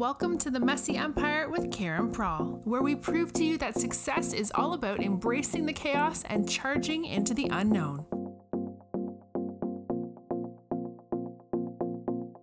[0.00, 4.32] Welcome to the Messy Empire with Karen Prawl, where we prove to you that success
[4.32, 8.06] is all about embracing the chaos and charging into the unknown.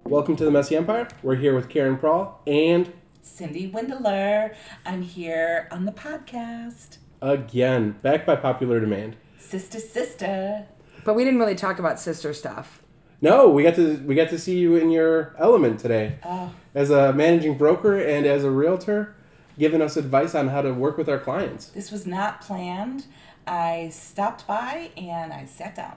[0.03, 1.07] Welcome to the Messy Empire.
[1.23, 2.93] We're here with Karen Prawl and
[3.23, 4.53] Cindy Windeler.
[4.85, 6.99] I'm here on the podcast.
[7.23, 9.15] again, back by popular demand.
[9.39, 10.67] Sister, sister.
[11.03, 12.83] But we didn't really talk about sister stuff.
[13.21, 16.17] No, we got to we got to see you in your element today.
[16.23, 19.15] Oh, As a managing broker and as a realtor,
[19.57, 21.67] giving us advice on how to work with our clients.
[21.69, 23.05] this was not planned.
[23.47, 25.95] I stopped by and I sat down.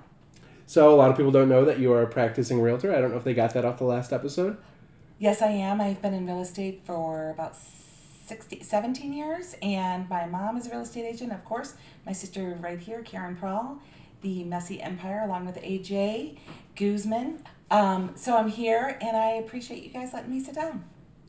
[0.67, 2.95] So a lot of people don't know that you are a practicing realtor.
[2.95, 4.57] I don't know if they got that off the last episode.
[5.19, 5.81] Yes, I am.
[5.81, 10.71] I've been in real estate for about 60, 17 years, and my mom is a
[10.71, 11.75] real estate agent, of course.
[12.07, 13.79] My sister, right here, Karen Prawl,
[14.23, 16.39] the Messy Empire, along with AJ
[16.77, 17.43] Guzman.
[17.71, 20.85] Um, so I'm here, and I appreciate you guys letting me sit down.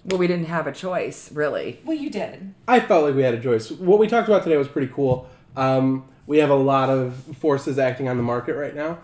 [0.05, 1.79] Well, we didn't have a choice, really.
[1.85, 2.53] Well, you did.
[2.67, 3.69] I felt like we had a choice.
[3.69, 5.29] What we talked about today was pretty cool.
[5.55, 8.99] Um, we have a lot of forces acting on the market right now,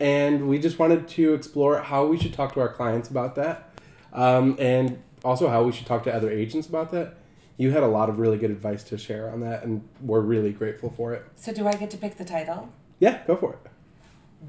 [0.00, 3.78] and we just wanted to explore how we should talk to our clients about that,
[4.14, 7.16] um, and also how we should talk to other agents about that.
[7.58, 10.52] You had a lot of really good advice to share on that, and we're really
[10.52, 11.24] grateful for it.
[11.36, 12.70] So, do I get to pick the title?
[13.00, 13.58] Yeah, go for it.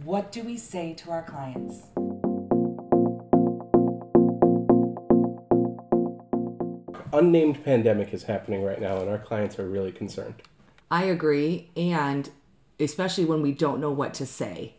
[0.03, 1.83] What do we say to our clients?
[7.11, 10.41] Unnamed pandemic is happening right now, and our clients are really concerned.
[10.89, 12.29] I agree, and
[12.79, 14.75] especially when we don't know what to say.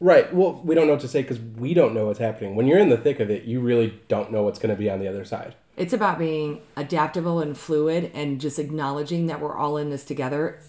[0.00, 0.32] Right.
[0.34, 2.56] Well, we don't know what to say because we don't know what's happening.
[2.56, 4.90] When you're in the thick of it, you really don't know what's going to be
[4.90, 5.54] on the other side.
[5.76, 10.60] It's about being adaptable and fluid and just acknowledging that we're all in this together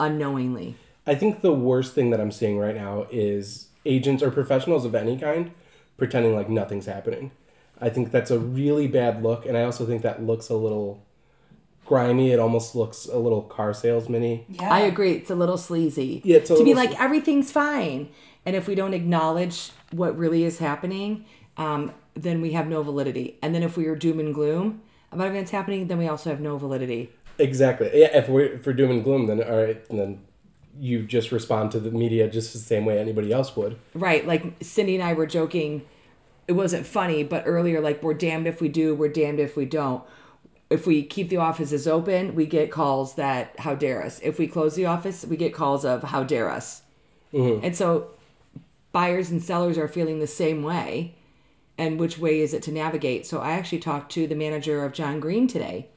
[0.00, 0.76] unknowingly.
[1.06, 4.94] I think the worst thing that I'm seeing right now is agents or professionals of
[4.94, 5.50] any kind
[5.96, 7.32] pretending like nothing's happening.
[7.80, 11.04] I think that's a really bad look, and I also think that looks a little
[11.84, 12.30] grimy.
[12.30, 14.44] It almost looks a little car salesman-y.
[14.48, 14.72] Yeah.
[14.72, 15.12] I agree.
[15.12, 16.22] It's a little sleazy.
[16.24, 18.08] Yeah, it's a to be little like everything's fine,
[18.46, 21.24] and if we don't acknowledge what really is happening,
[21.56, 23.38] um, then we have no validity.
[23.42, 26.40] And then if we are doom and gloom about events happening, then we also have
[26.40, 27.10] no validity.
[27.38, 27.90] Exactly.
[27.92, 28.16] Yeah.
[28.16, 30.20] If we're if we're doom and gloom, then all right, then
[30.78, 33.78] you just respond to the media just the same way anybody else would.
[33.94, 34.26] Right.
[34.26, 35.84] Like Cindy and I were joking.
[36.48, 39.64] It wasn't funny, but earlier, like, we're damned if we do, we're damned if we
[39.64, 40.02] don't.
[40.70, 44.18] If we keep the offices open, we get calls that, how dare us.
[44.22, 46.82] If we close the office, we get calls of, how dare us.
[47.32, 47.64] Mm-hmm.
[47.64, 48.08] And so
[48.90, 51.14] buyers and sellers are feeling the same way.
[51.78, 53.24] And which way is it to navigate?
[53.24, 55.88] So I actually talked to the manager of John Greene today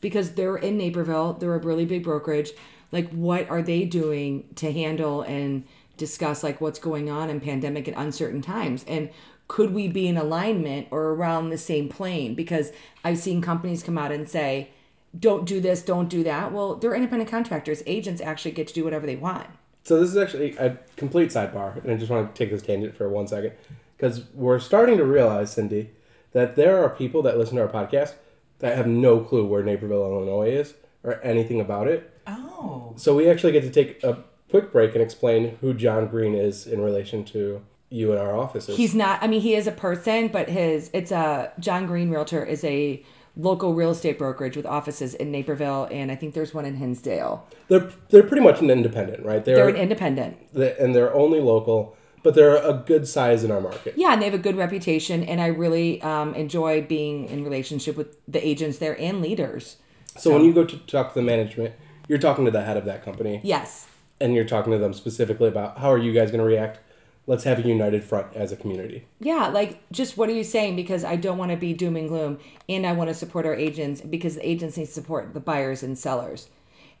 [0.00, 1.34] because they're in Naperville.
[1.34, 2.50] They're a really big brokerage.
[2.92, 5.64] Like, what are they doing to handle and
[5.96, 8.84] discuss like what's going on in pandemic and uncertain times?
[8.88, 9.10] And
[9.48, 12.34] could we be in alignment or around the same plane?
[12.34, 12.72] Because
[13.04, 14.70] I've seen companies come out and say,
[15.18, 17.82] "Don't do this, don't do that." Well, they're independent contractors.
[17.86, 19.46] Agents actually get to do whatever they want.
[19.82, 22.94] So this is actually a complete sidebar, and I just want to take this tangent
[22.94, 23.52] for one second
[23.96, 25.90] because we're starting to realize, Cindy,
[26.32, 28.14] that there are people that listen to our podcast
[28.60, 32.09] that have no clue where Naperville, Illinois is or anything about it.
[32.26, 32.94] Oh.
[32.96, 34.18] So we actually get to take a
[34.50, 38.76] quick break and explain who John Greene is in relation to you and our offices.
[38.76, 39.22] He's not.
[39.22, 43.04] I mean, he is a person, but his it's a John Greene Realtor is a
[43.36, 47.46] local real estate brokerage with offices in Naperville, and I think there's one in Hinsdale.
[47.68, 49.44] they're they're pretty much an independent, right?
[49.44, 50.52] They're They're, an independent.
[50.52, 53.94] they- and they're only local, but they're a good size in our market.
[53.96, 57.96] Yeah, and they have a good reputation, and I really um, enjoy being in relationship
[57.96, 59.76] with the agents there and leaders.
[60.18, 61.74] So when you go to talk to the management,
[62.10, 63.40] you're talking to the head of that company.
[63.42, 63.86] Yes,
[64.20, 66.80] and you're talking to them specifically about how are you guys going to react
[67.26, 70.74] let's have a united front as a community yeah, like just what are you saying?
[70.74, 72.38] Because I don't want to be doom and gloom,
[72.68, 75.82] and I want to support our agents because the agents need to support the buyers
[75.82, 76.48] and sellers,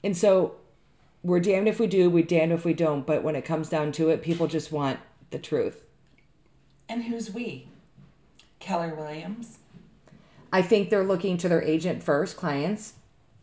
[0.04, 0.54] and so
[1.22, 3.06] we're damned if we do, we're damned if we don't.
[3.06, 5.00] But when it comes down to it, people just want
[5.30, 5.84] the truth.
[6.88, 7.68] And who's we?
[8.58, 9.58] Keller Williams.
[10.52, 12.94] I think they're looking to their agent first, clients,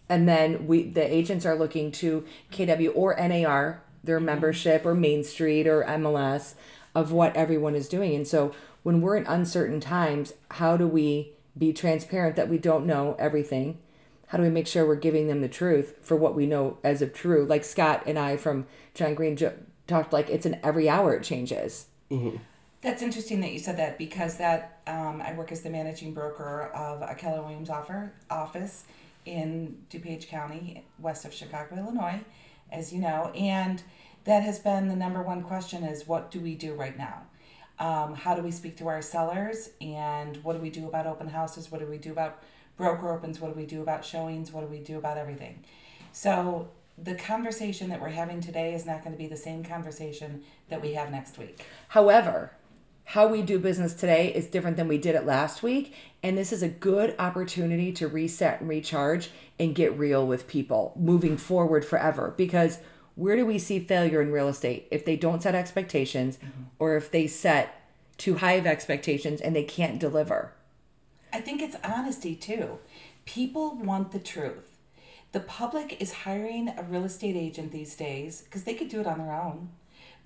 [0.10, 5.24] and then we the agents are looking to KW or NAR, their membership or Main
[5.24, 6.56] Street or MLS
[6.96, 8.16] of what everyone is doing.
[8.16, 12.86] And so when we're in uncertain times, how do we be transparent that we don't
[12.86, 13.80] know everything?
[14.28, 17.02] How do we make sure we're giving them the truth for what we know as
[17.02, 17.46] of true?
[17.46, 19.38] Like Scott and I from John Greene
[19.88, 21.88] talked like it's an every hour it changes.
[22.82, 26.72] That's interesting that you said that because that um, I work as the managing broker
[26.74, 28.86] of a Keller Williams offer, office
[29.28, 32.22] in DuPage County, west of Chicago, Illinois,
[32.72, 33.84] as you know, and
[34.24, 37.24] that has been the number one question: is what do we do right now?
[37.80, 41.28] Um, how do we speak to our sellers, and what do we do about open
[41.28, 41.72] houses?
[41.72, 42.42] What do we do about
[42.78, 45.64] broker opens, what do we do about showings, what do we do about everything.
[46.14, 50.44] So the conversation that we're having today is not going to be the same conversation
[50.70, 51.66] that we have next week.
[51.90, 52.54] However,
[53.12, 55.94] how we do business today is different than we did it last week.
[56.22, 60.92] And this is a good opportunity to reset and recharge and get real with people
[60.98, 62.34] moving forward forever.
[62.36, 62.80] Because
[63.16, 64.90] where do we see failure in real estate?
[64.92, 66.64] If they don't set expectations mm-hmm.
[66.80, 70.52] or if they set too high of expectations and they can't deliver.
[71.32, 72.80] I think it's honesty too.
[73.24, 74.76] People want the truth.
[75.32, 79.08] The public is hiring a real estate agent these days because they could do it
[79.08, 79.70] on their own.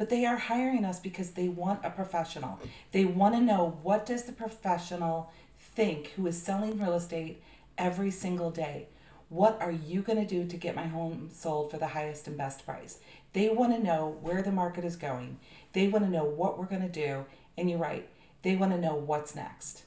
[0.02, 2.58] But they are hiring us because they want a professional.
[2.92, 7.44] They want to know what does the professional think who is selling real estate
[7.78, 8.88] every single day?
[9.30, 12.36] What are you going to do to get my home sold for the highest and
[12.36, 12.98] best price?
[13.34, 15.38] They want to know where the market is going.
[15.74, 17.26] They want to know what we're going to do.
[17.56, 18.10] And you're right,
[18.42, 19.84] they want to know what's next.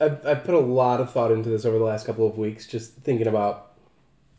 [0.00, 2.66] I've, I've put a lot of thought into this over the last couple of weeks,
[2.66, 3.74] just thinking about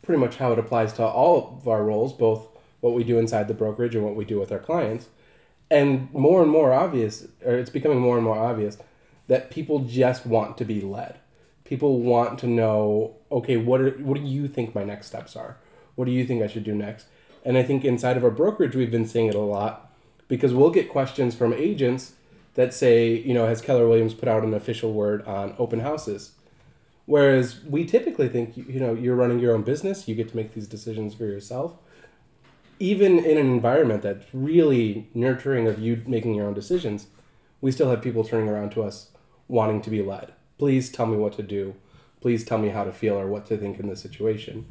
[0.02, 3.48] pretty much how it applies to all of our roles, both what we do inside
[3.48, 5.08] the brokerage and what we do with our clients.
[5.70, 8.78] And more and more obvious, or it's becoming more and more obvious,
[9.26, 11.18] that people just want to be led.
[11.64, 15.58] People want to know, okay, what are what do you think my next steps are?
[15.94, 17.06] What do you think I should do next?
[17.44, 19.92] And I think inside of our brokerage, we've been seeing it a lot
[20.28, 22.12] because we'll get questions from agents
[22.54, 26.32] that say, you know, has Keller Williams put out an official word on open houses?
[27.06, 30.54] Whereas we typically think, you know, you're running your own business, you get to make
[30.54, 31.72] these decisions for yourself.
[32.80, 37.08] Even in an environment that's really nurturing of you making your own decisions,
[37.60, 39.10] we still have people turning around to us
[39.48, 40.32] wanting to be led.
[40.58, 41.74] Please tell me what to do.
[42.20, 44.66] Please tell me how to feel or what to think in this situation.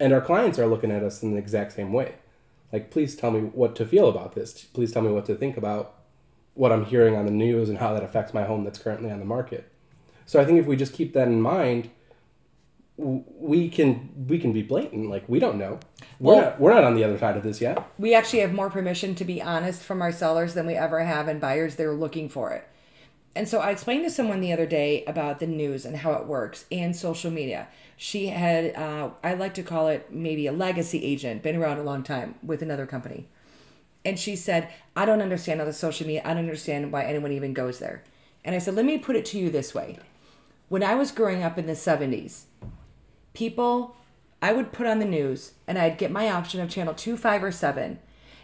[0.00, 2.14] And our clients are looking at us in the exact same way.
[2.72, 4.64] Like, please tell me what to feel about this.
[4.64, 5.94] Please tell me what to think about
[6.54, 9.20] what I'm hearing on the news and how that affects my home that's currently on
[9.20, 9.70] the market.
[10.26, 11.90] So I think if we just keep that in mind,
[12.98, 15.08] we can we can be blatant.
[15.08, 15.78] Like we don't know.
[16.18, 17.78] We're Well- not we're not on the other side of this yet.
[17.98, 21.28] We actually have more permission to be honest from our sellers than we ever have,
[21.28, 22.66] and buyers, they're looking for it.
[23.36, 26.26] And so I explained to someone the other day about the news and how it
[26.26, 27.68] works and social media.
[27.96, 31.84] She had, uh, I like to call it maybe a legacy agent, been around a
[31.84, 33.28] long time with another company.
[34.04, 36.22] And she said, I don't understand all the social media.
[36.24, 38.02] I don't understand why anyone even goes there.
[38.44, 39.98] And I said, let me put it to you this way.
[40.68, 42.44] When I was growing up in the 70s,
[43.38, 43.96] people,
[44.42, 47.44] I would put on the news and I'd get my option of channel 2, 5,
[47.44, 47.98] or 7.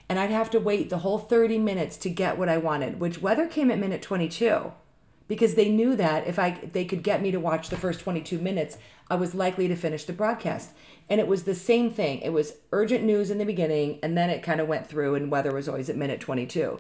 [0.09, 3.21] And I'd have to wait the whole 30 minutes to get what I wanted, which
[3.21, 4.73] weather came at minute 22
[5.27, 8.39] because they knew that if I they could get me to watch the first 22
[8.39, 8.77] minutes,
[9.11, 10.71] I was likely to finish the broadcast.
[11.09, 12.21] And it was the same thing.
[12.21, 15.31] It was urgent news in the beginning and then it kind of went through and
[15.31, 16.79] weather was always at minute 22.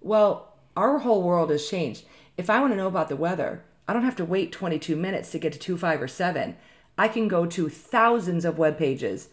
[0.00, 2.04] Well, our whole world has changed.
[2.36, 5.30] If I want to know about the weather, I don't have to wait 22 minutes
[5.30, 6.56] to get to 2, 5, or 7.
[6.98, 9.28] I can go to thousands of web pages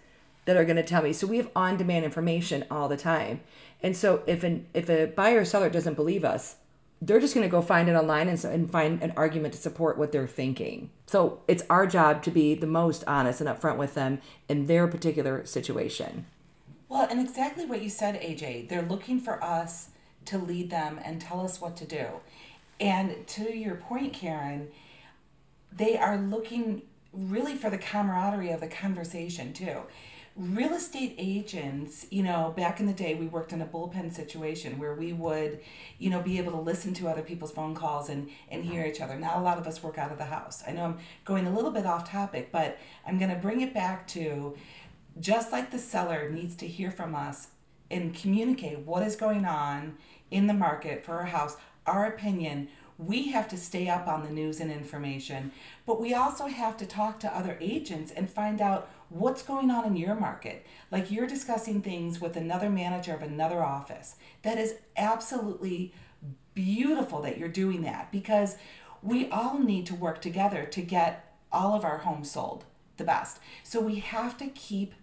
[0.46, 1.14] that are going to tell me.
[1.14, 3.42] So we have on-demand information all the time.
[3.84, 6.56] And so if an if a buyer or seller doesn't believe us,
[7.02, 9.60] they're just going to go find it online and, so, and find an argument to
[9.60, 10.90] support what they're thinking.
[11.06, 14.20] So it's our job to be the most honest and upfront with them
[14.50, 16.26] in their particular situation.
[16.90, 18.70] Well, and exactly what you said, AJ.
[18.70, 19.90] They're looking for us
[20.26, 22.08] to lead them and tell us what to do.
[22.80, 24.70] And to your point, Karen,
[25.72, 26.84] they are looking
[27.14, 29.82] really for the camaraderie of the conversation, too.
[30.36, 34.78] Real estate agents, you know, back in the day, we worked in a bullpen situation
[34.78, 35.60] where we would,
[35.98, 39.02] you know, be able to listen to other people's phone calls and, and hear each
[39.02, 39.18] other.
[39.18, 40.64] Now, a lot of us work out of the house.
[40.68, 43.74] I know I'm going a little bit off topic, but I'm going to bring it
[43.74, 44.56] back to
[45.20, 47.48] just like the seller needs to hear from us
[47.90, 49.98] and communicate what is going on
[50.30, 52.68] in the market for our house, our opinion.
[52.98, 55.52] We have to stay up on the news and information,
[55.86, 59.86] but we also have to talk to other agents and find out what's going on
[59.86, 60.66] in your market.
[60.92, 64.16] Like you're discussing things with another manager of another office.
[64.42, 65.94] That is absolutely
[66.54, 68.58] beautiful that you're doing that because
[69.04, 72.66] we all need to work together to get all of our homes sold
[72.98, 73.40] the best.
[73.64, 74.94] So we have to keep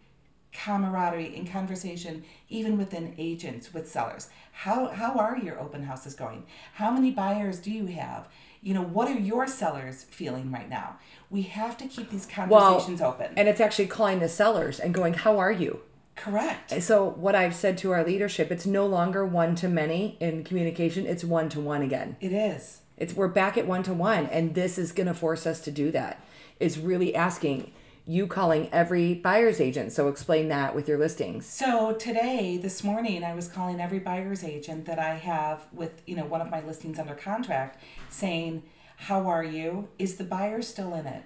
[0.55, 4.31] camaraderie and conversation even within agents with sellers.
[4.53, 6.47] How how are your open houses going?
[6.75, 8.29] How many buyers do you have?
[8.63, 10.97] You know, what are your sellers feeling right now?
[11.29, 13.33] We have to keep these conversations open.
[13.37, 15.81] And it's actually calling the sellers and going, How are you?
[16.17, 16.83] Correct.
[16.83, 21.07] So, what I've said to our leadership, it's no longer one to many in communication,
[21.07, 22.17] it's one to one again.
[22.21, 22.81] It is.
[22.97, 25.73] It's we're back at one to one, and this is going to force us to
[25.73, 26.25] do that.
[26.61, 27.73] Is really asking
[28.07, 29.93] you calling every buyer's agent.
[29.93, 31.47] So explain that with your listings.
[31.47, 36.15] So today, this morning, I was calling every buyer's agent that I have with, you
[36.15, 38.63] know, one of my listings under contract saying,
[38.97, 39.89] How are you?
[39.99, 41.23] Is the buyer still in it?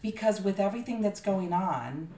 [0.00, 2.08] Because with everything that's going on,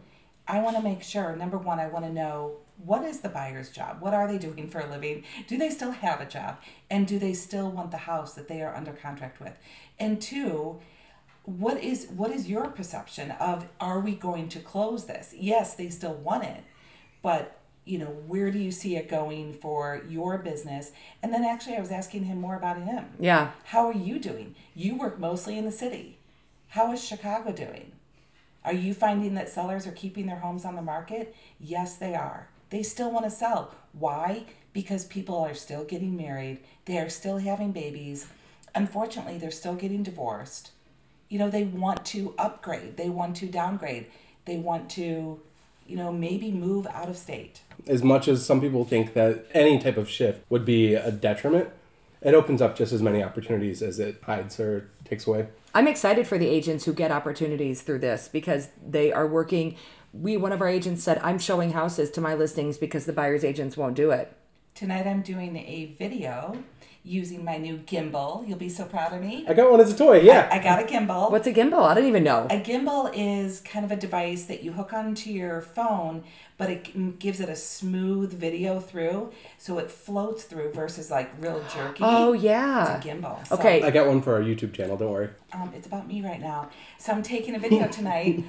[0.47, 3.71] I want to make sure number one, I want to know what is the buyer's
[3.71, 4.01] job?
[4.01, 5.25] What are they doing for a living?
[5.47, 6.59] Do they still have a job?
[6.91, 9.57] And do they still want the house that they are under contract with?
[9.99, 10.81] And two,
[11.45, 15.35] what is what is your perception of are we going to close this?
[15.37, 16.65] Yes, they still want it,
[17.23, 20.93] but you know, where do you see it going for your business?
[21.23, 23.05] And then actually I was asking him more about him.
[23.21, 23.51] Yeah.
[23.65, 24.55] How are you doing?
[24.75, 26.19] You work mostly in the city.
[26.69, 27.93] How is Chicago doing?
[28.65, 31.37] Are you finding that sellers are keeping their homes on the market?
[31.61, 32.49] Yes, they are.
[32.71, 33.75] They still want to sell.
[33.93, 34.47] Why?
[34.73, 38.27] Because people are still getting married, they are still having babies.
[38.75, 40.71] Unfortunately, they're still getting divorced.
[41.35, 44.07] You know, they want to upgrade, they want to downgrade,
[44.45, 45.41] they want to,
[45.85, 47.63] you know, maybe move out of state.
[47.89, 51.71] As much as some people think that any type of shift would be a detriment,
[52.23, 55.49] it opens up just as many opportunities as it hides or takes away.
[55.75, 59.75] I'm excited for the agents who get opportunities through this because they are working.
[60.13, 63.43] We one of our agents said, "I'm showing houses to my listings because the buyer's
[63.43, 64.33] agents won't do it."
[64.77, 66.59] Tonight I'm doing a video
[67.07, 68.49] using my new gimbal.
[68.49, 69.45] You'll be so proud of me.
[69.47, 70.49] I got one as a toy, yeah.
[70.51, 71.31] I got a gimbal.
[71.31, 71.83] What's a gimbal?
[71.83, 72.47] I don't even know.
[72.51, 76.25] A gimbal is kind of a device that you hook onto your phone,
[76.57, 81.63] but it gives it a smooth video through, so it floats through versus like real
[81.75, 82.03] jerky.
[82.03, 82.97] Oh yeah.
[82.97, 83.47] It's a gimbal.
[83.47, 83.83] So, Okay.
[83.83, 85.29] I got one for our YouTube channel, don't worry.
[85.53, 86.71] um, it's about me right now.
[86.99, 88.45] So I'm taking a video tonight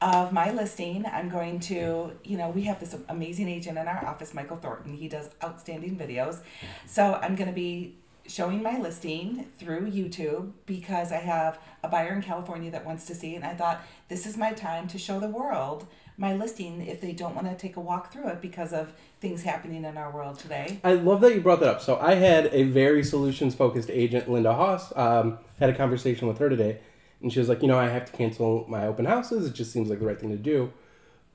[0.00, 1.06] of my listing.
[1.06, 4.94] I'm going to, you know, we have this amazing agent in our office, Michael Thornton.
[4.94, 6.40] He does outstanding videos.
[6.86, 12.12] So I'm going to be showing my listing through YouTube because I have a buyer
[12.12, 13.36] in California that wants to see it.
[13.36, 15.86] And I thought this is my time to show the world
[16.18, 19.42] my listing if they don't want to take a walk through it because of things
[19.42, 20.80] happening in our world today.
[20.82, 21.80] I love that you brought that up.
[21.82, 26.38] So I had a very solutions focused agent, Linda Haas, um, had a conversation with
[26.38, 26.78] her today,
[27.22, 29.46] and she was like, you know, I have to cancel my open houses.
[29.46, 30.72] It just seems like the right thing to do.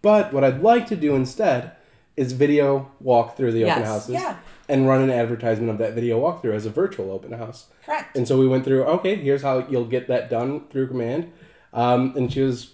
[0.01, 1.71] But what I'd like to do instead
[2.17, 4.37] is video walk through the open houses Yeah.
[4.67, 7.67] and run an advertisement of that video walkthrough as a virtual open house.
[7.85, 8.15] Correct.
[8.17, 11.31] And so we went through, okay, here's how you'll get that done through command.
[11.73, 12.73] Um, and she was,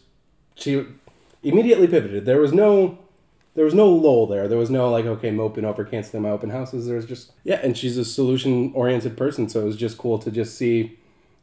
[0.56, 0.86] she
[1.44, 2.26] immediately pivoted.
[2.26, 2.98] There was no,
[3.54, 4.48] there was no lull there.
[4.48, 6.88] There was no like, okay, moping over canceling my open houses.
[6.88, 7.60] There was just, yeah.
[7.64, 9.48] And she's a solution oriented person.
[9.50, 10.97] So it was just cool to just see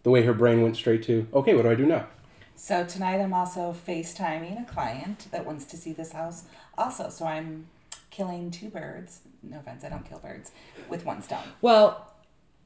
[0.04, 2.06] the way her brain went straight to, okay, what do I do now?
[2.54, 6.44] So tonight I'm also FaceTiming a client that wants to see this house
[6.78, 7.08] also.
[7.08, 7.66] So I'm
[8.10, 9.20] killing two birds.
[9.42, 10.52] No offense, I don't kill birds
[10.88, 11.42] with one stone.
[11.60, 12.12] Well,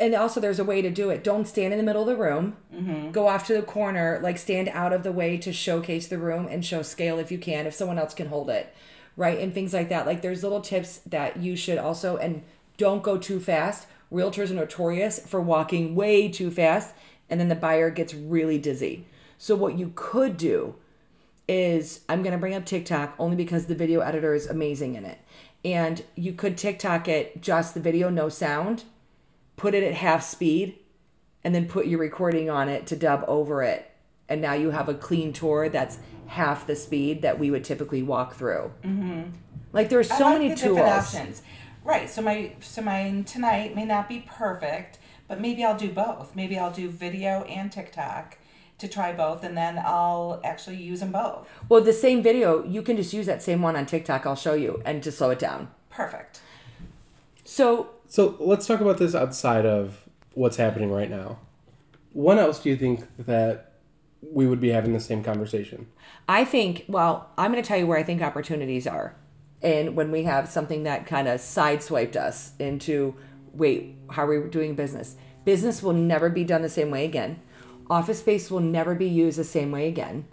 [0.00, 1.24] and also there's a way to do it.
[1.24, 2.56] Don't stand in the middle of the room.
[2.72, 3.12] Mm-hmm.
[3.12, 6.46] Go off to the corner, like stand out of the way to showcase the room
[6.46, 8.72] and show scale if you can, if someone else can hold it,
[9.16, 9.38] right?
[9.38, 10.06] And things like that.
[10.06, 12.42] Like there's little tips that you should also and
[12.76, 13.88] don't go too fast.
[14.12, 16.94] Realtors are notorious for walking way too fast,
[17.30, 19.06] and then the buyer gets really dizzy.
[19.36, 20.74] So what you could do
[21.46, 25.18] is I'm gonna bring up TikTok only because the video editor is amazing in it.
[25.64, 28.84] And you could TikTok it just the video, no sound,
[29.56, 30.78] put it at half speed,
[31.42, 33.90] and then put your recording on it to dub over it.
[34.28, 38.02] And now you have a clean tour that's half the speed that we would typically
[38.02, 38.70] walk through.
[38.84, 39.30] Mm-hmm.
[39.72, 40.80] Like there's so like many the tools.
[40.80, 41.42] options.
[41.84, 42.08] Right.
[42.08, 46.34] So my so mine tonight may not be perfect, but maybe I'll do both.
[46.34, 48.38] Maybe I'll do video and TikTok
[48.78, 51.48] to try both, and then I'll actually use them both.
[51.68, 54.24] Well, the same video, you can just use that same one on TikTok.
[54.24, 55.68] I'll show you and just slow it down.
[55.90, 56.40] Perfect.
[57.44, 61.38] So So let's talk about this outside of what's happening right now.
[62.12, 63.72] When else do you think that
[64.22, 65.86] we would be having the same conversation?
[66.26, 69.14] I think, well, I'm going to tell you where I think opportunities are.
[69.60, 73.14] And when we have something that kind of sideswiped us into,
[73.54, 75.16] wait, how are we doing business?
[75.44, 77.40] Business will never be done the same way again.
[77.90, 80.26] Office space will never be used the same way again.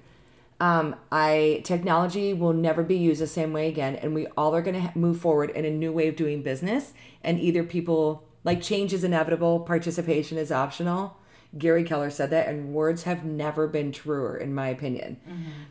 [0.59, 4.61] Um, I technology will never be used the same way again, and we all are
[4.61, 6.93] going to ha- move forward in a new way of doing business.
[7.23, 11.17] And either people like change is inevitable, participation is optional.
[11.57, 15.19] Gary Keller said that, and words have never been truer, in my opinion.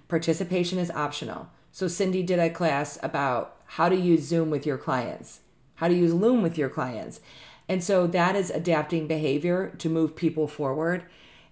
[0.08, 1.48] Participation is optional.
[1.72, 5.40] So Cindy did a class about how to use Zoom with your clients,
[5.76, 7.20] how to use Loom with your clients,
[7.68, 11.04] and so that is adapting behavior to move people forward.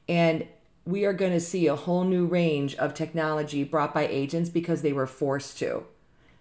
[0.09, 0.47] And
[0.85, 4.83] we are going to see a whole new range of technology brought by agents because
[4.83, 5.85] they were forced to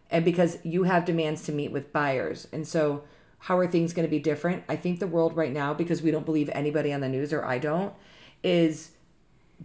[0.09, 2.47] and because you have demands to meet with buyers.
[2.51, 3.03] And so,
[3.45, 4.63] how are things going to be different?
[4.69, 7.43] I think the world right now, because we don't believe anybody on the news or
[7.43, 7.93] I don't,
[8.43, 8.91] is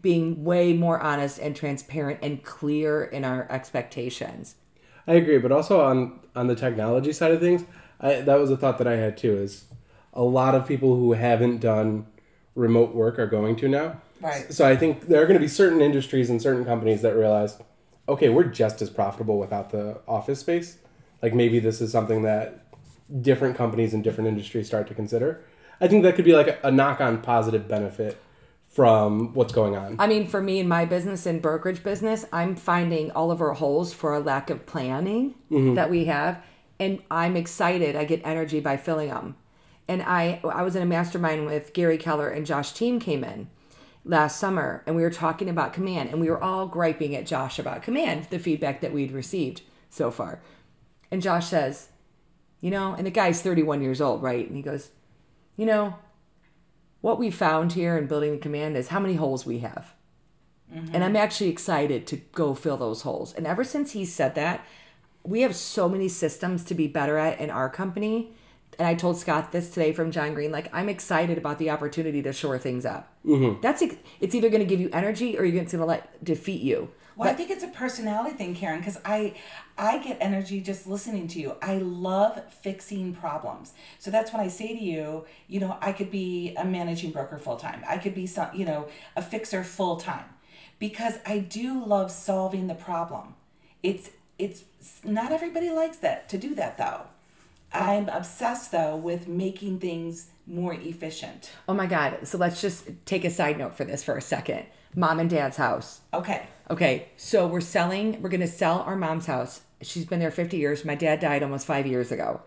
[0.00, 4.56] being way more honest and transparent and clear in our expectations.
[5.06, 7.64] I agree, but also on on the technology side of things,
[8.00, 9.36] I, that was a thought that I had too.
[9.36, 9.64] Is
[10.12, 12.06] a lot of people who haven't done
[12.54, 14.00] remote work are going to now.
[14.20, 14.52] Right.
[14.52, 17.58] So I think there are going to be certain industries and certain companies that realize,
[18.08, 20.78] okay, we're just as profitable without the office space.
[21.22, 22.66] Like maybe this is something that
[23.20, 25.44] different companies in different industries start to consider.
[25.80, 28.18] I think that could be like a, a knock-on positive benefit
[28.68, 29.96] from what's going on.
[29.98, 33.52] I mean, for me in my business and brokerage business, I'm finding all of our
[33.52, 35.74] holes for a lack of planning mm-hmm.
[35.74, 36.42] that we have,
[36.78, 37.96] and I'm excited.
[37.96, 39.36] I get energy by filling them.
[39.88, 43.48] And I, I was in a mastermind with Gary Keller and Josh Team came in
[44.04, 47.58] last summer, and we were talking about command, and we were all griping at Josh
[47.58, 50.40] about command, the feedback that we'd received so far.
[51.10, 51.88] And Josh says,
[52.60, 54.46] you know, and the guy's 31 years old, right?
[54.46, 54.90] And he goes,
[55.56, 55.96] you know,
[57.00, 59.94] what we found here in building the command is how many holes we have.
[60.72, 60.94] Mm-hmm.
[60.94, 63.34] And I'm actually excited to go fill those holes.
[63.34, 64.64] And ever since he said that,
[65.26, 68.32] we have so many systems to be better at in our company.
[68.78, 70.52] And I told Scott this today from John Greene.
[70.52, 73.12] Like I'm excited about the opportunity to shore things up.
[73.24, 73.60] Mm-hmm.
[73.60, 76.62] That's ex- it's either going to give you energy or you're going to let defeat
[76.62, 76.90] you.
[77.16, 79.34] Well, I think it's a personality thing, Karen, because I
[79.78, 81.56] I get energy just listening to you.
[81.62, 83.72] I love fixing problems.
[83.98, 87.38] So that's when I say to you, you know, I could be a managing broker
[87.38, 87.82] full time.
[87.88, 90.26] I could be some, you know, a fixer full time.
[90.78, 93.34] Because I do love solving the problem.
[93.82, 94.64] It's it's
[95.04, 97.02] not everybody likes that to do that though.
[97.74, 97.80] Oh.
[97.80, 101.50] I'm obsessed though with making things more efficient.
[101.68, 102.26] Oh my God!
[102.26, 104.66] So let's just take a side note for this for a second.
[104.94, 106.00] Mom and Dad's house.
[106.14, 106.46] Okay.
[106.70, 109.60] Okay, so we're selling, we're going to sell our mom's house.
[109.82, 110.84] She's been there 50 years.
[110.84, 112.40] My dad died almost five years ago.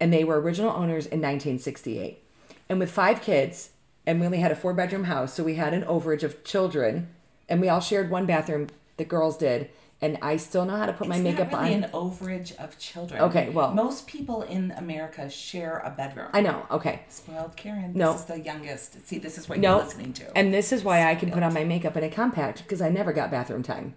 [0.00, 2.24] And they were original owners in 1968.
[2.68, 3.70] And with five kids,
[4.04, 7.08] and we only had a four bedroom house, so we had an overage of children,
[7.48, 9.70] and we all shared one bathroom, the girls did.
[10.02, 11.84] And I still know how to put my It's makeup not really on.
[11.84, 13.22] an overage of children.
[13.22, 16.26] Okay, well- most people in America share a bedroom.
[16.32, 17.02] I know, okay.
[17.08, 17.92] Spoiled Karen.
[17.94, 18.12] No.
[18.12, 19.06] This is the youngest.
[19.06, 19.76] See, this is what No.
[19.76, 20.36] you're listening to.
[20.36, 22.88] And this is why I can put on my makeup in a compact because I
[22.88, 23.94] never got bathroom time.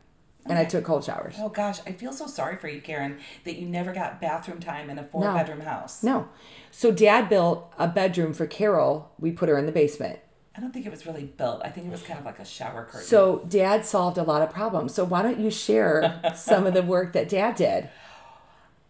[0.48, 1.33] And I took cold showers.
[1.39, 4.91] oh gosh, I feel so sorry for you, Karen, that you never got bathroom time
[4.91, 5.33] in a four No.
[5.33, 6.03] bedroom house.
[6.03, 6.27] No.
[6.70, 9.09] So dad built a bedroom for Carol.
[9.20, 10.20] We put her in the basement.
[10.57, 11.61] I don't think it was really built.
[11.65, 13.01] I think it was kind of like a shower curtain.
[13.07, 14.94] So dad solved a lot of problems.
[14.94, 17.89] So why don't you share some of the work that dad did?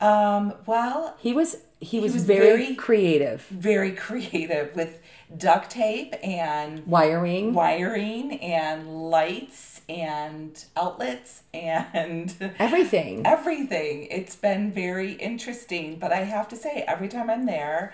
[0.01, 3.41] um, well, He was he, was, was very, very- creative.
[3.47, 5.01] very creative with
[5.35, 7.53] duct tape and Wiring.
[7.53, 13.25] wiring and lights and outlets and Everything.
[13.25, 14.07] everything.
[14.09, 17.93] It's been very interesting, but I have to say, every time I'm there,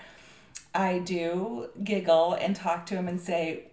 [0.74, 3.64] I do giggle and talk to him and say,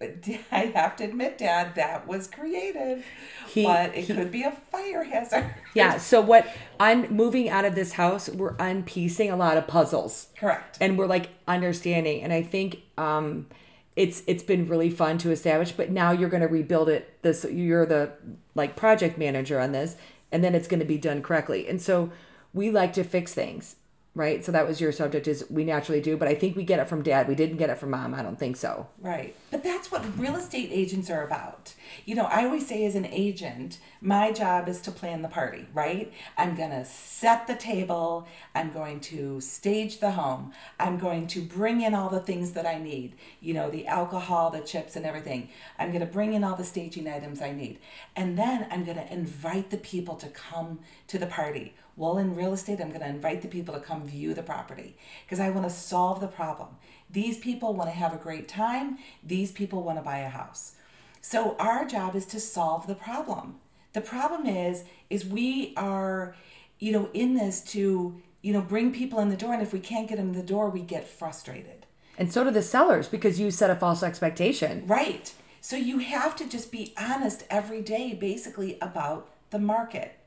[0.51, 3.05] I have to admit, Dad, that was creative,
[3.47, 5.53] He- but it he- could be a fire hazard.
[5.73, 5.97] Yeah.
[5.97, 6.47] So what
[6.79, 10.27] I'm moving out of this house, we're unpiecing a lot of puzzles.
[10.37, 10.77] Correct.
[10.81, 13.47] and we're like understanding and i think um
[13.95, 17.43] it's it's been really fun to establish but now you're going to rebuild it this
[17.51, 18.11] you're the
[18.55, 19.95] like project manager on this
[20.31, 22.11] and then it's going to be done correctly and so
[22.53, 23.75] we like to fix things
[24.19, 26.79] right so that was your subject is we naturally do but i think we get
[26.79, 29.35] it from dad we didn't get it from mom i don't think so Right.
[29.49, 31.73] But that's what real estate agents are about.
[32.05, 35.65] You know, I always say as an agent, my job is to plan the party,
[35.73, 36.13] right?
[36.37, 38.27] I'm going to set the table.
[38.53, 40.53] I'm going to stage the home.
[40.79, 44.51] I'm going to bring in all the things that I need, you know, the alcohol,
[44.51, 45.49] the chips, and everything.
[45.79, 47.79] I'm going to bring in all the staging items I need.
[48.15, 51.73] And then I'm going to invite the people to come to the party.
[51.99, 54.95] Well, in real estate, I'm going to invite the people to come view the property
[55.25, 56.69] because I want to solve the problem.
[57.09, 58.99] These people want to have a great time.
[59.21, 60.75] These people want to buy a house.
[61.19, 63.59] So our job is to solve the problem.
[63.91, 66.35] The problem is is we are
[66.77, 69.81] you know in this to you know bring people in the door and if we
[69.81, 71.85] can't get them in the door we get frustrated.
[72.17, 75.33] and so do the sellers because you set a false expectation Right.
[75.59, 80.18] So you have to just be honest every day basically about the market.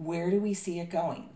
[0.00, 1.28] Where do we see it going?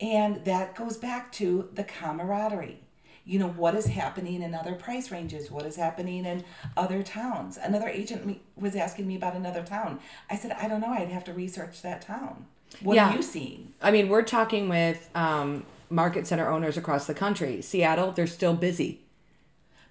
[0.00, 2.80] And that goes back to the camaraderie.
[3.24, 5.50] You know, what is happening in other price ranges?
[5.50, 6.44] What is happening in
[6.76, 7.56] other towns?
[7.60, 10.00] Another agent was asking me about another town.
[10.30, 10.90] I said, I don't know.
[10.92, 12.46] I'd have to research that town.
[12.82, 13.10] What Yeah.
[13.12, 13.72] are you seeing?
[13.80, 18.54] i mean we're talking with um market center owners across the country seattle they're still
[18.54, 19.00] busy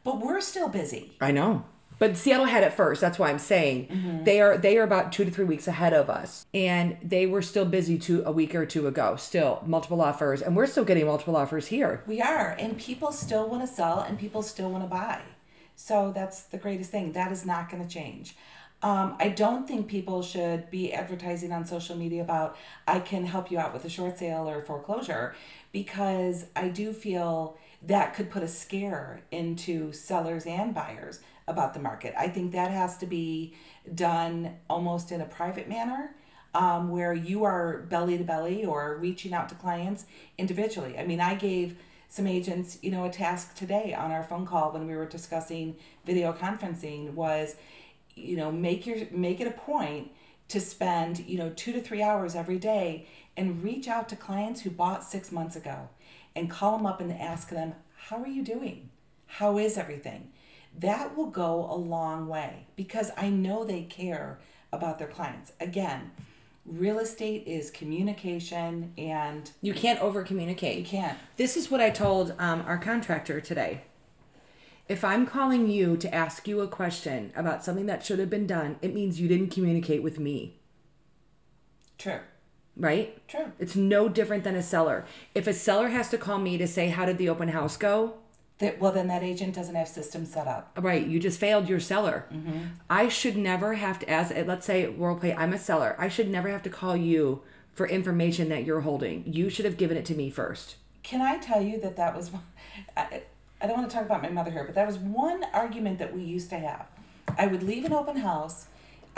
[0.03, 1.13] But we're still busy.
[1.21, 1.63] I know.
[1.97, 3.01] But Seattle had it first.
[3.01, 6.09] That's why I'm saying they are they are about two to three weeks ahead of
[6.09, 9.15] us, and they were still busy two a week or two ago.
[9.15, 12.03] Still multiple offers, and we're still getting multiple offers here.
[12.05, 15.21] We are, and people still want to sell and people still want to buy.
[15.75, 17.13] So that's the greatest thing.
[17.13, 18.35] That is not going to change.
[18.81, 22.55] Um, I don't think people should be advertising on social media about,
[22.87, 25.33] I can help you out with a short sale or foreclosure,
[25.71, 31.79] because I do feel that could put a scare into sellers and buyers about the
[31.79, 32.13] market.
[32.17, 33.53] I think that has to be
[33.93, 36.15] done almost in a private manner.
[36.53, 40.05] Um, where you are belly to belly or reaching out to clients
[40.37, 40.97] individually.
[40.97, 41.75] I mean, I gave
[42.07, 45.75] some agents, you know, a task today on our phone call when we were discussing
[46.05, 47.57] video conferencing was,
[48.15, 50.11] you know, make your make it a point
[50.47, 54.61] to spend, you know, 2 to 3 hours every day and reach out to clients
[54.61, 55.89] who bought 6 months ago
[56.35, 57.73] and call them up and ask them,
[58.07, 58.89] "How are you doing?
[59.27, 60.31] How is everything?"
[60.77, 64.39] That will go a long way because I know they care
[64.71, 65.53] about their clients.
[65.59, 66.11] Again,
[66.65, 70.77] real estate is communication and You can't over communicate.
[70.77, 71.17] you can't.
[71.37, 73.81] This is what I told um, our contractor today.
[74.89, 78.45] If I'm calling you to ask you a question about something that should have been
[78.45, 80.59] done, it means you didn't communicate with me,
[81.97, 82.19] True.
[82.77, 83.27] Right?
[83.27, 83.51] True.
[83.59, 85.05] It's no different than a seller.
[85.33, 88.15] If a seller has to call me to say, How did the open house go?
[88.59, 90.77] That well then that agent doesn't have systems set up.
[90.79, 92.25] Right, you just failed your seller.
[92.33, 92.59] Mm-hmm.
[92.89, 95.95] I should never have to, as let's say role play, I'm a seller.
[95.99, 97.41] I should never have to call you
[97.73, 99.23] for information that you're holding.
[99.27, 100.77] You should have given it to me first.
[101.03, 102.31] Can I tell you that that was
[102.95, 103.23] I,
[103.61, 106.13] I don't want to talk about my mother here, but that was one argument that
[106.13, 106.87] we used to have.
[107.37, 108.67] I would leave an open house,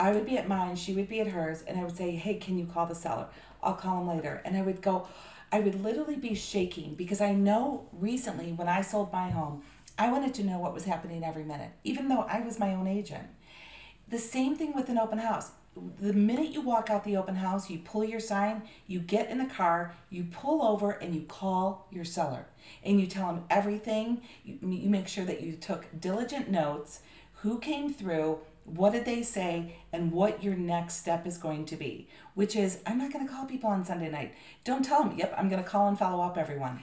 [0.00, 2.34] I would be at mine, she would be at hers, and I would say, "Hey,
[2.34, 3.26] can you call the seller?
[3.62, 5.06] I'll call him later." And I would go
[5.50, 9.62] I would literally be shaking because I know recently when I sold my home,
[9.98, 12.86] I wanted to know what was happening every minute, even though I was my own
[12.86, 13.28] agent.
[14.08, 15.52] The same thing with an open house.
[16.00, 19.38] The minute you walk out the open house, you pull your sign, you get in
[19.38, 22.46] the car, you pull over, and you call your seller.
[22.84, 24.22] And you tell them everything.
[24.44, 27.00] You, you make sure that you took diligent notes,
[27.42, 28.40] who came through,
[28.76, 32.08] what did they say, and what your next step is going to be.
[32.34, 34.34] Which is, I'm not going to call people on Sunday night.
[34.64, 36.82] Don't tell them, yep, I'm going to call and follow up everyone.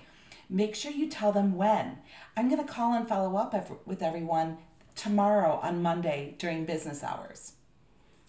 [0.49, 1.97] Make sure you tell them when.
[2.37, 3.53] I'm going to call and follow up
[3.85, 4.57] with everyone
[4.95, 7.53] tomorrow on Monday during business hours.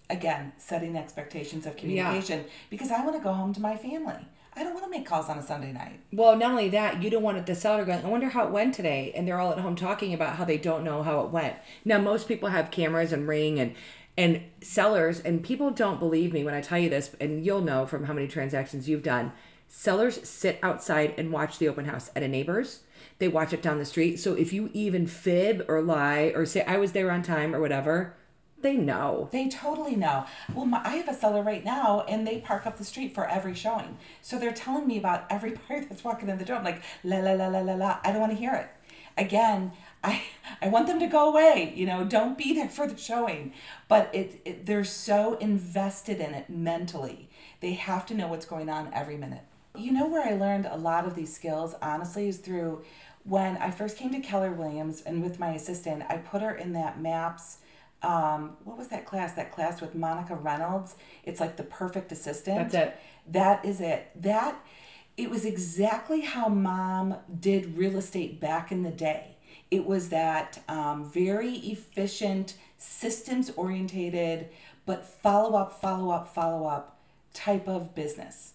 [0.09, 4.27] Again, setting expectations of communication because I want to go home to my family.
[4.57, 6.01] I don't want to make calls on a Sunday night.
[6.13, 8.75] Well, not only that, you don't want the seller going, I wonder how it went
[8.75, 9.13] today.
[9.15, 11.57] And they're all at home talking about how they don't know how it went.
[11.85, 13.75] Now, most people have cameras and ring and
[14.19, 17.85] and sellers and people don't believe me when I tell you this, and you'll know
[17.87, 19.33] from how many transactions you've done.
[19.69, 22.81] Sellers sit outside and watch the open house at a neighbor's.
[23.19, 24.19] They watch it down the street.
[24.19, 27.61] So if you even fib or lie or say I was there on time or
[27.61, 28.15] whatever,
[28.67, 29.29] they know.
[29.31, 30.27] They totally know.
[30.53, 33.25] Well, my, I have a seller right now, and they park up the street for
[33.29, 33.97] every showing.
[34.23, 36.57] So they're telling me about every buyer that's walking in the door.
[36.57, 37.99] I'm like, la la la la la la.
[38.03, 38.69] I don't want to hear it.
[39.17, 39.71] Again,
[40.03, 40.25] I
[40.63, 41.73] I want them to go away.
[41.77, 43.53] You know, don't be there for the showing.
[43.87, 47.29] But it, it they're so invested in it mentally.
[47.61, 49.43] They have to know what's going on every minute.
[49.77, 52.83] You know where I learned a lot of these skills, honestly, is through
[53.23, 56.73] when I first came to Keller Williams and with my assistant, I put her in
[56.75, 57.59] that MAPS
[58.03, 59.33] um, what was that class?
[59.35, 60.97] That class with Monica Reynolds.
[61.25, 62.71] It's like the perfect assistant.
[62.71, 63.01] That's it.
[63.33, 64.11] That is it.
[64.15, 64.61] That
[65.17, 69.37] it was exactly how mom did real estate back in the day.
[69.71, 74.51] It was that um, very efficient, systems orientated,
[74.85, 76.99] but follow up, follow up, follow up
[77.33, 78.53] type of business.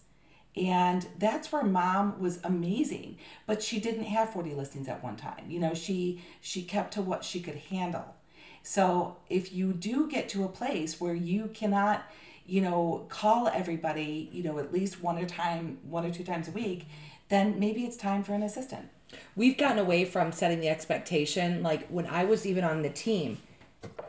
[0.54, 5.44] And that's where mom was amazing, but she didn't have 40 listings at one time.
[5.48, 8.14] You know, she she kept to what she could handle.
[8.62, 12.04] So if you do get to a place where you cannot,
[12.46, 16.48] you know, call everybody, you know, at least one or time, one or two times
[16.48, 16.86] a week,
[17.28, 18.88] then maybe it's time for an assistant.
[19.36, 21.62] We've gotten away from setting the expectation.
[21.62, 23.38] Like when I was even on the team,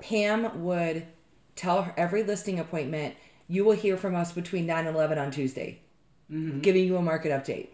[0.01, 1.07] Pam would
[1.55, 3.15] tell her every listing appointment,
[3.47, 5.79] you will hear from us between 9 and 11 on Tuesday,
[6.31, 6.59] mm-hmm.
[6.59, 7.69] giving you a market update.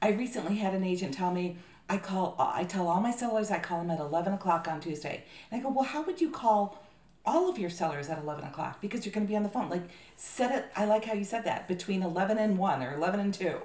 [0.00, 1.56] I recently had an agent tell me,
[1.92, 5.24] I call, I tell all my sellers I call them at 11 o'clock on Tuesday.
[5.50, 6.82] And I go, well, how would you call
[7.26, 8.80] all of your sellers at 11 o'clock?
[8.80, 9.68] Because you're going to be on the phone.
[9.68, 9.82] Like,
[10.16, 13.34] set it, I like how you said that, between 11 and 1 or 11 and
[13.34, 13.58] 2.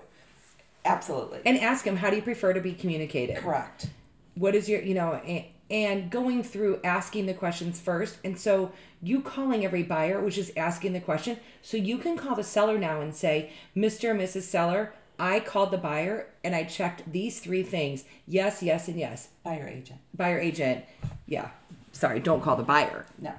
[0.84, 1.40] Absolutely.
[1.46, 3.38] And ask them, how do you prefer to be communicated?
[3.38, 3.88] Correct.
[4.36, 8.18] What is your, you know, and, and going through asking the questions first.
[8.26, 11.38] And so you calling every buyer was just asking the question.
[11.62, 14.12] So you can call the seller now and say, Mr.
[14.12, 14.42] and Mrs.
[14.42, 18.06] Seller, I called the buyer and I checked these three things.
[18.28, 19.30] Yes, yes, and yes.
[19.44, 20.00] Buyer agent.
[20.16, 20.86] Buyer agent.
[21.26, 21.50] Yeah.
[21.92, 23.06] Sorry, don't call the buyer.
[23.20, 23.34] No.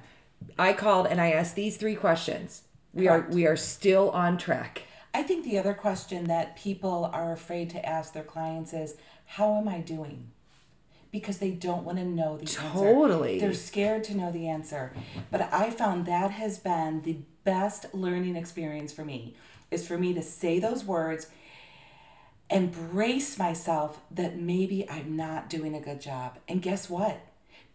[0.59, 2.63] I called and I asked these three questions.
[2.93, 3.31] We Correct.
[3.31, 4.83] are we are still on track.
[5.15, 9.57] I think the other question that people are afraid to ask their clients is, How
[9.57, 10.31] am I doing?
[11.11, 12.61] Because they don't want to know the answer.
[12.61, 13.39] Totally.
[13.39, 14.93] They're scared to know the answer.
[15.31, 19.35] But I found that has been the best learning experience for me
[19.71, 21.29] is for me to say those words,
[22.51, 26.39] embrace myself that maybe I'm not doing a good job.
[26.49, 27.21] And guess what?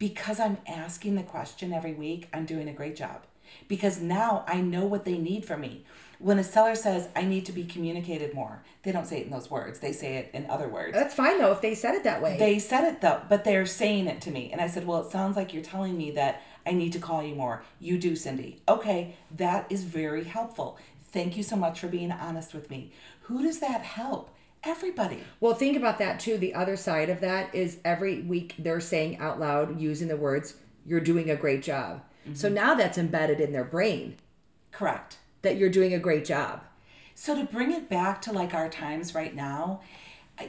[0.04, 3.24] because I'm asking the question every week, I'm doing a great job.
[3.70, 5.86] Because now I know what they need from me.
[6.20, 9.32] When a seller says, I need to be communicated more, they don't say it in
[9.32, 10.92] those words, they say it in other words.
[10.92, 12.38] That's fine though if they said it that way.
[12.38, 14.52] They said it though, but they're saying it to me.
[14.52, 17.24] And I said, Well, it sounds like you're telling me that I need to call
[17.24, 17.64] you more.
[17.80, 18.62] You do, Cindy.
[18.68, 20.78] Okay, that is very helpful.
[21.12, 22.92] Thank you so much for being honest with me.
[23.24, 24.36] Who does that help?
[24.66, 25.24] Everybody.
[25.40, 26.38] Well, think about that too.
[26.38, 30.56] The other side of that is every week they're saying out loud, using the words,
[30.86, 32.02] you're doing a great job.
[32.34, 34.16] So now that's embedded in their brain
[34.72, 35.18] Correct.
[35.42, 36.62] that you're doing a great job.
[37.16, 39.82] So to bring it back to like our times right now,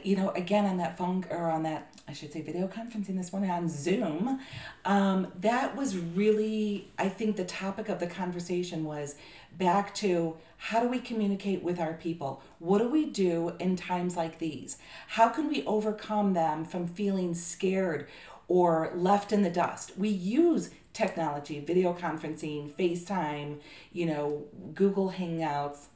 [0.03, 3.31] you know, again on that phone or on that I should say video conferencing this
[3.33, 4.39] morning on Zoom,
[4.85, 9.15] um, that was really I think the topic of the conversation was
[9.57, 12.41] back to how do we communicate with our people?
[12.59, 14.77] What do we do in times like these?
[15.09, 18.07] How can we overcome them from feeling scared
[18.47, 19.97] or left in the dust?
[19.97, 23.59] We use technology, video conferencing, FaceTime,
[23.91, 25.87] you know, Google Hangouts,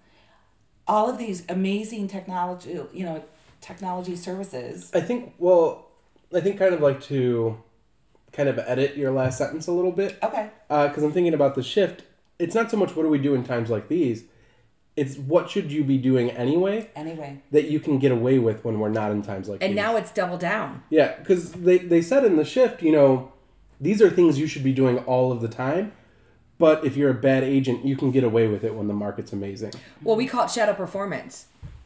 [0.87, 3.23] all of these amazing technology, you know,
[3.61, 4.91] technology services.
[4.93, 5.87] I think, well,
[6.33, 7.57] I think kind of like to
[8.31, 10.17] kind of edit your last sentence a little bit.
[10.21, 10.49] Okay.
[10.69, 12.03] Uh, because I'm thinking about the shift.
[12.37, 14.23] It's not so much what do we do in times like these,
[14.99, 18.79] it's what should you be doing anyway Anyway, that you can get away with when
[18.79, 19.75] we're not in times like And these.
[19.83, 20.83] now it's double down.
[20.89, 23.31] Yeah, because they, they said in the shift, you know,
[23.81, 25.93] these are things you should be doing all of the time.
[26.57, 29.31] But if you're a bad agent, you can get away with it when the market's
[29.31, 29.71] amazing.
[30.03, 31.45] Well, we call it shadow performance.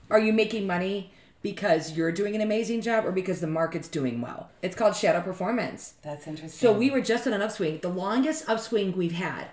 [0.10, 1.12] Are you making money
[1.44, 4.50] because you're doing an amazing job or because the market's doing well?
[4.64, 5.94] It's called shadow performance.
[6.02, 6.58] that's interesting.
[6.60, 9.46] So we were just on an upswing, the longest upswing we've had,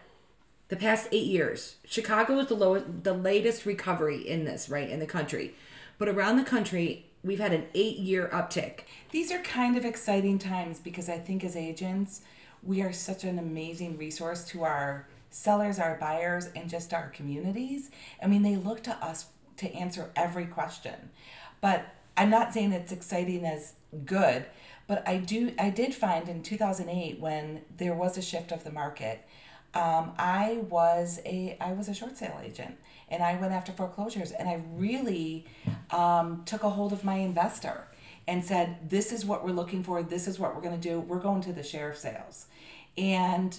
[0.70, 1.76] the past eight years.
[1.84, 5.52] Chicago is the lowest, the latest recovery in this, right, in the country.
[5.98, 8.84] But around the country, we've had an eight-year uptick.
[9.10, 12.22] These are kind of exciting times because I think as agents,
[12.62, 17.90] we are such an amazing resource to our sellers, our buyers, and just our communities.
[18.22, 19.26] I mean, they look to us
[19.58, 21.10] to answer every question.
[21.60, 24.46] But I'm not saying it's exciting as good,
[24.86, 28.72] but I do I did find in 2008 when there was a shift of the
[28.72, 29.26] market,
[29.74, 32.76] um, I was a I was a short sale agent
[33.08, 35.46] and I went after foreclosures and I really
[35.90, 37.86] um, took a hold of my investor
[38.26, 40.02] and said this is what we're looking for.
[40.02, 41.00] This is what we're going to do.
[41.00, 42.46] We're going to the sheriff sales.
[42.96, 43.56] And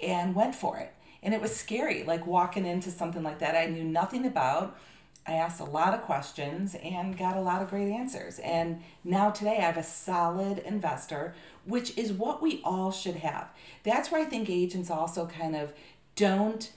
[0.00, 0.94] and went for it.
[1.22, 4.78] And it was scary like walking into something like that I knew nothing about
[5.26, 8.38] I asked a lot of questions and got a lot of great answers.
[8.38, 13.48] And now today I have a solid investor, which is what we all should have.
[13.82, 15.74] That's where I think agents also kind of
[16.16, 16.70] don't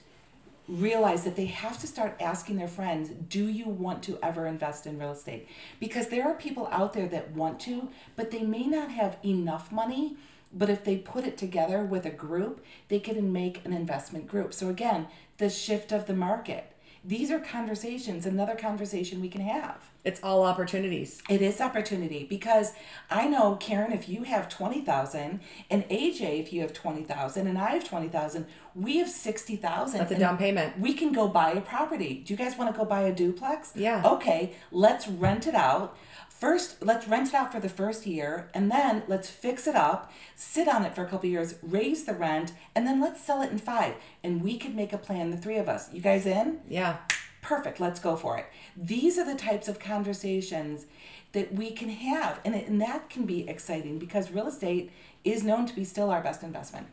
[0.68, 4.86] realize that they have to start asking their friends, do you want to ever invest
[4.86, 5.48] in real estate?
[5.80, 9.72] Because there are people out there that want to, but they may not have enough
[9.72, 10.16] money.
[10.54, 14.52] But if they put it together with a group, they can make an investment group.
[14.52, 16.71] So again, the shift of the market
[17.04, 21.22] these are conversations another conversation we can have It's all opportunities.
[21.28, 22.72] it is opportunity because
[23.10, 25.38] i know karen if you have 20000
[25.70, 30.18] and aj if you have 20000 and i have 20000 we have 60000 That's a
[30.18, 30.78] down payment.
[30.80, 33.72] we can go buy a property do you guys want to go buy a duplex
[33.76, 34.02] Yeah.
[34.04, 35.96] okay let's rent it out
[36.42, 40.10] First, let's rent it out for the first year, and then let's fix it up,
[40.34, 43.52] sit on it for a couple years, raise the rent, and then let's sell it
[43.52, 43.94] in five.
[44.24, 45.92] And we could make a plan, the three of us.
[45.94, 46.58] You guys in?
[46.68, 46.96] Yeah.
[47.42, 48.46] Perfect, let's go for it.
[48.76, 50.86] These are the types of conversations
[51.32, 54.90] that we can have, and, it, and that can be exciting because real estate
[55.24, 56.86] is known to be still our best investment.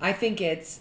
[0.00, 0.80] I think it's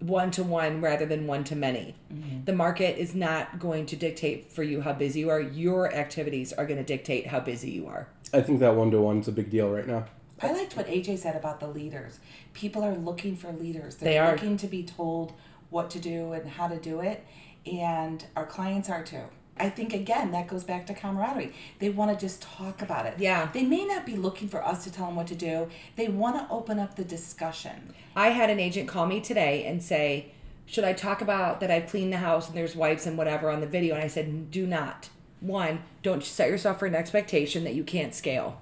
[0.00, 1.94] one to one rather than one to many.
[2.12, 2.44] Mm-hmm.
[2.44, 5.40] The market is not going to dictate for you how busy you are.
[5.40, 8.08] Your activities are going to dictate how busy you are.
[8.32, 10.06] I think that one to one is a big deal right now.
[10.40, 12.20] I liked what AJ said about the leaders.
[12.54, 13.96] People are looking for leaders.
[13.96, 14.32] They're They are.
[14.32, 15.32] looking to be told
[15.70, 17.26] what to do and how to do it,
[17.70, 19.24] and our clients are too.
[19.60, 21.52] I think again that goes back to camaraderie.
[21.78, 23.14] They want to just talk about it.
[23.18, 23.50] Yeah.
[23.52, 25.68] They may not be looking for us to tell them what to do.
[25.96, 27.94] They want to open up the discussion.
[28.14, 30.32] I had an agent call me today and say,
[30.66, 33.60] Should I talk about that I've cleaned the house and there's wipes and whatever on
[33.60, 33.94] the video?
[33.94, 35.08] And I said, Do not.
[35.40, 38.60] One, don't set yourself for an expectation that you can't scale.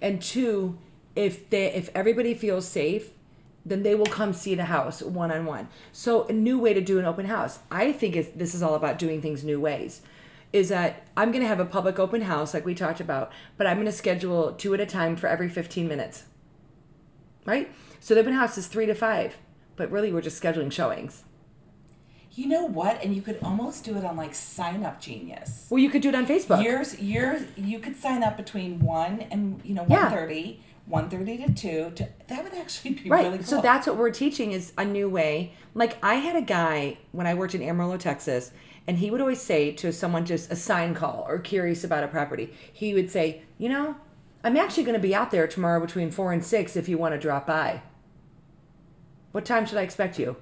[0.00, 0.78] And two,
[1.14, 3.10] if they if everybody feels safe,
[3.68, 5.68] then they will come see the house one on one.
[5.92, 7.58] So a new way to do an open house.
[7.70, 10.02] I think is this is all about doing things new ways.
[10.52, 13.76] Is that I'm gonna have a public open house like we talked about, but I'm
[13.78, 16.24] gonna schedule two at a time for every 15 minutes
[17.44, 17.70] right?
[18.00, 19.36] So the open house is three to five,
[19.76, 21.22] but really we're just scheduling showings.
[22.32, 23.02] You know what?
[23.02, 25.66] And you could almost do it on like Sign Up Genius.
[25.70, 26.62] Well, you could do it on Facebook.
[26.62, 30.02] Yours, yours, you could sign up between one and you know Yeah.
[30.08, 33.24] one thirty, 1.30 to 2 to, that would actually be Right.
[33.24, 35.52] really cool So that's what we're teaching is a new way.
[35.74, 38.52] Like I had a guy when I worked in Amarillo, Texas,
[38.86, 42.08] and he would always say to someone just a sign call or curious about a
[42.08, 43.96] property, he would say, "You know,
[44.44, 47.14] I'm actually going to be out there tomorrow between 4 and 6 if you want
[47.14, 47.82] to drop by."
[49.32, 50.36] What time should I expect you?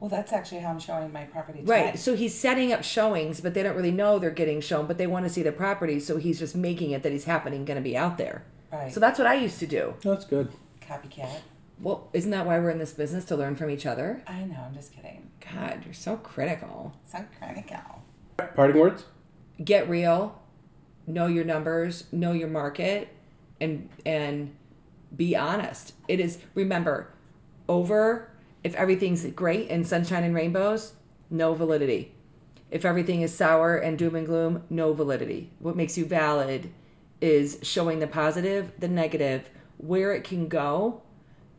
[0.00, 1.96] well that's actually how i'm showing my property Right.
[1.96, 5.06] So he's setting up showings, but they don't really know they're getting shown, but they
[5.06, 7.82] want to see the property, so he's just making it that he's happening going to
[7.82, 8.42] be out there.
[8.72, 9.94] Right So that's what I used to do.
[10.02, 10.48] That's good.
[10.80, 11.40] copycat
[11.80, 14.22] Well, isn't that why we're in this business to learn from each other?
[14.26, 16.94] i know i'm just kidding God, you're so critical.
[17.06, 18.02] so critical
[18.56, 19.04] Parting words?
[19.62, 20.40] Get real,
[21.06, 23.08] know your numbers, know your market,
[23.60, 24.54] and and
[25.14, 25.94] be honest.
[26.08, 27.08] It is remember,
[27.68, 28.30] over
[28.64, 30.94] if everything's great and sunshine and rainbows,
[31.28, 32.14] no validity.
[32.70, 35.50] If everything is sour and doom and gloom, no validity.
[35.58, 36.70] What makes you valid
[37.22, 41.00] is showing the positive, the negative, where it can go,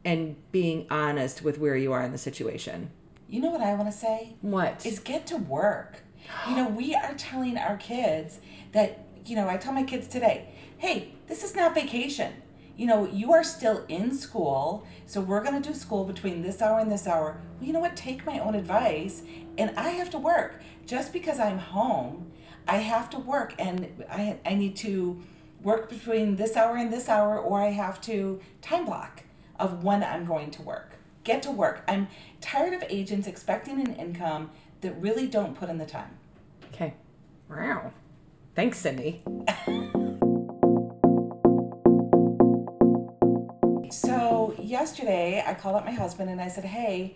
[0.06, 2.91] and being honest with where you are in the situation.
[3.30, 4.86] you know what i want to say What?
[4.86, 6.04] is get to work.
[6.47, 8.39] You know, we are telling our kids
[8.71, 12.32] that, you know, I tell my kids today, hey, this is not vacation.
[12.78, 16.62] You know, you are still in school, so we're going to do school between this
[16.62, 17.41] hour and this hour.
[17.58, 17.95] Well, you know what?
[17.97, 19.23] Take my own advice,
[19.58, 20.62] and I have to work.
[20.86, 22.32] Just because I'm home,
[22.67, 23.76] I have to work, and
[24.10, 25.21] I, I need to
[25.63, 29.23] work between this hour and this hour, or I have to time block
[29.60, 30.97] of when I'm going to work.
[31.23, 31.84] Get to work.
[31.88, 32.10] I'm
[32.41, 36.17] tired of agents expecting an income that really don't put in the time.
[36.73, 36.93] Okay.
[37.49, 37.91] Wow.
[38.56, 39.23] Thanks, Cindy.
[43.93, 47.13] So yesterday, I called up my husband and I said, "Hey,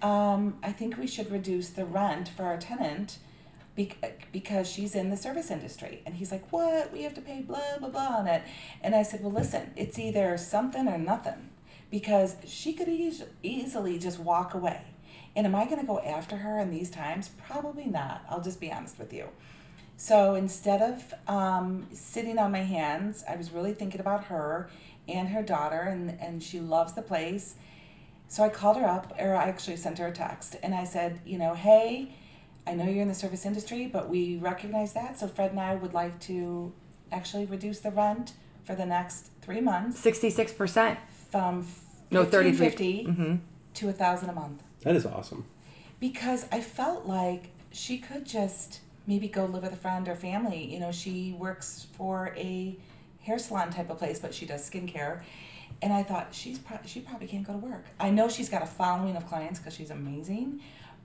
[0.00, 3.18] um, I think we should reduce the rent for our tenant
[3.76, 6.92] bec- because she's in the service industry." And he's like, "What?
[6.92, 8.42] We have to pay blah blah blah on it."
[8.82, 11.50] And I said, "Well, listen, it's either something or nothing,
[11.90, 14.82] because she could eas- easily just walk away."
[15.36, 17.30] And am I going to go after her in these times?
[17.46, 18.24] Probably not.
[18.28, 19.28] I'll just be honest with you.
[19.96, 24.68] So instead of um, sitting on my hands, I was really thinking about her
[25.08, 27.56] and her daughter, and, and she loves the place.
[28.28, 31.20] So I called her up, or I actually sent her a text, and I said,
[31.24, 32.12] you know, hey,
[32.66, 35.18] I know you're in the service industry, but we recognize that.
[35.18, 36.72] So Fred and I would like to
[37.12, 38.32] actually reduce the rent
[38.64, 40.96] for the next three months 66%.
[41.30, 41.66] from
[42.10, 42.56] No, 33.
[42.66, 43.34] 50 Mm-hmm.
[43.74, 45.44] to a thousand a month That is awesome.
[46.00, 50.64] because I felt like she could just maybe go live with a friend or family.
[50.72, 52.76] You know, she works for a
[53.20, 55.20] hair salon type of place, but she does skincare.
[55.82, 57.84] And I thought she's pro- she probably can't go to work.
[58.00, 60.60] I know she's got a following of clients because she's amazing,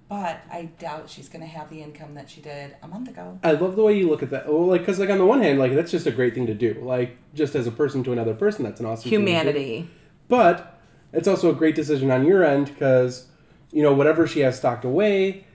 [0.09, 3.39] but I doubt she's going to have the income that she did a month ago.
[3.43, 4.47] I love the way you look at that.
[4.47, 6.55] Well, like, because like on the one hand, like that's just a great thing to
[6.55, 6.81] do.
[6.81, 9.31] Like, just as a person to another person, that's an awesome thing to do.
[9.31, 9.89] Humanity.
[10.27, 10.81] But
[11.13, 13.27] it's also a great decision on your end because
[13.71, 15.45] you know whatever she has stocked away,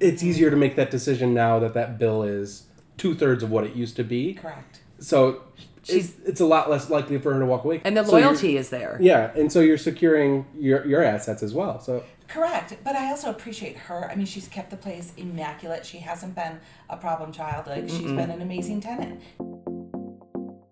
[0.00, 2.64] it's easier to make that decision now that that bill is
[2.96, 4.32] two thirds of what it used to be.
[4.32, 4.80] Correct.
[4.98, 5.42] So
[5.73, 7.80] it's, She's- it's a lot less likely for her to walk away.
[7.84, 8.96] And the So loyalty is there.
[9.00, 11.80] Yeah, and so you're securing your your assets as well.
[11.80, 14.10] So Correct, but I also appreciate her.
[14.10, 15.84] I mean, she's kept the place immaculate.
[15.84, 17.66] She hasn't been a problem child.
[17.66, 19.20] Like she's been an amazing tenant.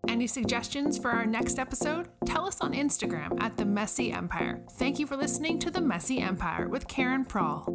[0.08, 2.08] Any suggestions for our next episode?
[2.26, 4.60] Tell us on Instagram at The Messy Empire.
[4.72, 7.66] Thank you for listening to The Messy Empire with Karen Prawl.